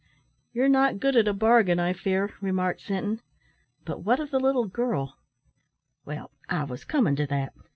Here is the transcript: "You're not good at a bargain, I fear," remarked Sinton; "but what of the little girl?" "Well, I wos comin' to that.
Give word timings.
"You're 0.51 0.67
not 0.67 0.97
good 0.99 1.15
at 1.15 1.27
a 1.27 1.33
bargain, 1.35 1.79
I 1.79 1.93
fear," 1.93 2.33
remarked 2.41 2.81
Sinton; 2.81 3.21
"but 3.85 3.99
what 4.03 4.19
of 4.19 4.31
the 4.31 4.39
little 4.39 4.65
girl?" 4.67 5.19
"Well, 6.05 6.31
I 6.49 6.63
wos 6.63 6.83
comin' 6.85 7.15
to 7.17 7.27
that. 7.27 7.53